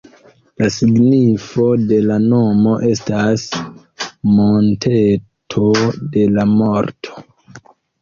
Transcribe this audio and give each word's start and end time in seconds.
La 0.61 0.69
signifo 0.75 1.65
de 1.91 1.99
la 2.07 2.17
nomo 2.23 2.73
estas 2.89 3.45
""monteto 4.41 5.71
de 6.19 6.29
la 6.41 6.51
morto"". 6.59 7.27